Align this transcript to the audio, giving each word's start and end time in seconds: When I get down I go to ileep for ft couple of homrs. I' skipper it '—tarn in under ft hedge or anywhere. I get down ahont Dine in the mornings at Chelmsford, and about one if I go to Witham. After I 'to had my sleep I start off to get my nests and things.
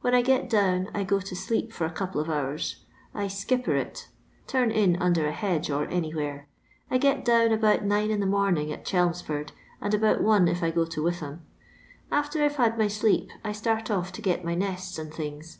When 0.00 0.14
I 0.14 0.22
get 0.22 0.48
down 0.48 0.88
I 0.94 1.04
go 1.04 1.20
to 1.20 1.34
ileep 1.34 1.74
for 1.74 1.86
ft 1.90 1.94
couple 1.94 2.22
of 2.22 2.26
homrs. 2.26 2.76
I' 3.14 3.28
skipper 3.28 3.76
it 3.76 4.08
'—tarn 4.46 4.70
in 4.70 4.96
under 4.96 5.24
ft 5.24 5.32
hedge 5.32 5.68
or 5.68 5.84
anywhere. 5.88 6.48
I 6.90 6.96
get 6.96 7.22
down 7.22 7.50
ahont 7.50 7.86
Dine 7.86 8.10
in 8.10 8.20
the 8.20 8.24
mornings 8.26 8.70
at 8.72 8.86
Chelmsford, 8.86 9.52
and 9.82 9.92
about 9.92 10.22
one 10.22 10.48
if 10.48 10.62
I 10.62 10.70
go 10.70 10.86
to 10.86 11.02
Witham. 11.02 11.42
After 12.10 12.42
I 12.42 12.48
'to 12.48 12.56
had 12.56 12.78
my 12.78 12.88
sleep 12.88 13.28
I 13.44 13.52
start 13.52 13.90
off 13.90 14.10
to 14.12 14.22
get 14.22 14.42
my 14.42 14.54
nests 14.54 14.98
and 14.98 15.12
things. 15.12 15.58